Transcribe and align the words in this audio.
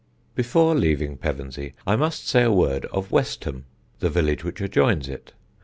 Before 0.33 0.73
leaving 0.73 1.15
Pevensey 1.17 1.75
I 1.85 1.95
must 1.95 2.27
say 2.27 2.41
a 2.41 2.51
word 2.51 2.85
of 2.85 3.11
Westham, 3.11 3.65
the 3.99 4.09
village 4.09 4.43
which 4.43 4.59
adjoins 4.59 5.07
it. 5.07 5.33